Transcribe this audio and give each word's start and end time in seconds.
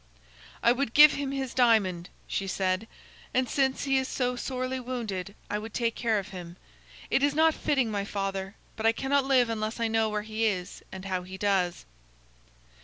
"I 0.63 0.71
would 0.71 0.95
give 0.95 1.13
him 1.13 1.29
his 1.31 1.53
diamond," 1.53 2.09
she 2.25 2.47
said, 2.47 2.87
"and 3.35 3.47
since 3.47 3.83
he 3.83 3.99
is 3.99 4.07
so 4.07 4.35
sorely 4.35 4.79
wounded, 4.79 5.35
I 5.47 5.59
would 5.59 5.75
take 5.75 5.93
care 5.93 6.17
of 6.17 6.29
him. 6.29 6.57
It 7.11 7.21
is 7.21 7.35
not 7.35 7.53
fitting, 7.53 7.91
my 7.91 8.03
father, 8.03 8.55
but 8.75 8.87
I 8.87 8.93
cannot 8.93 9.25
live 9.25 9.47
unless 9.47 9.79
I 9.79 9.87
know 9.87 10.09
where 10.09 10.23
he 10.23 10.45
is 10.45 10.81
and 10.91 11.05
how 11.05 11.21
he 11.21 11.37
does." 11.37 11.85